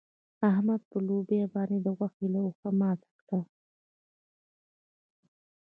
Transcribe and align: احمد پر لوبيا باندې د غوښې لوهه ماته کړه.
احمد 0.49 0.81
پر 0.89 1.01
لوبيا 1.07 1.45
باندې 1.53 1.77
د 1.85 1.87
غوښې 1.97 2.27
لوهه 2.33 2.69
ماته 2.79 3.09
کړه. 3.27 3.41